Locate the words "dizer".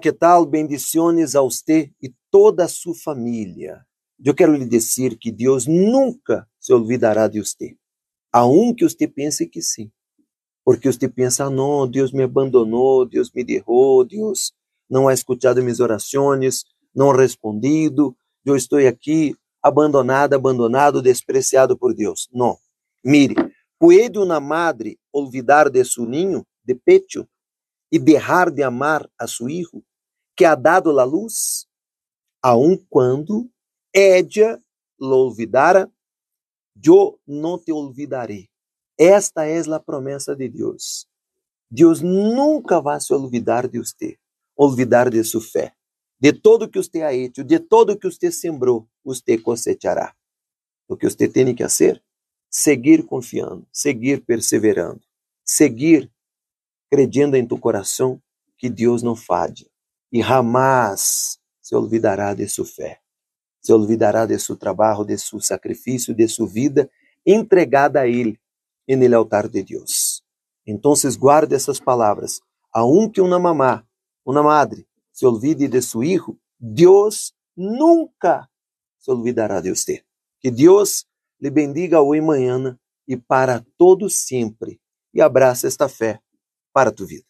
4.66-5.16